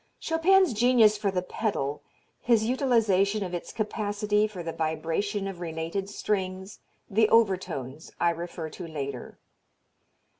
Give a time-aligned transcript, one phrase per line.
[0.19, 2.01] Chopin's genius for the pedal,
[2.41, 8.67] his utilization of its capacity for the vibration of related strings, the overtones, I refer
[8.71, 9.37] to later.